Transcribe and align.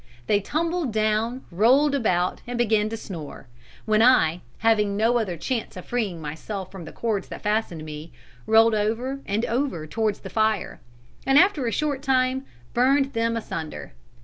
They 0.25 0.39
tumbled 0.39 0.91
down, 0.91 1.45
rolled 1.51 1.93
about 1.93 2.41
and 2.47 2.57
began 2.57 2.89
to 2.89 2.97
snore, 2.97 3.45
when 3.85 4.01
I, 4.01 4.41
having 4.65 4.97
no 4.97 5.19
other 5.19 5.37
chance 5.37 5.77
of 5.77 5.85
freeing 5.85 6.19
myself 6.19 6.71
from 6.71 6.85
the 6.85 6.91
cords 6.91 7.27
that 7.27 7.43
fastened 7.43 7.85
me, 7.85 8.11
rolled 8.47 8.73
over 8.73 9.19
and 9.27 9.45
over 9.45 9.85
towards 9.85 10.21
the 10.21 10.31
fire, 10.31 10.79
and 11.23 11.37
after 11.37 11.67
a 11.67 11.71
short 11.71 12.01
time 12.01 12.47
burned 12.73 13.13
them 13.13 13.37
asunder. 13.37 13.93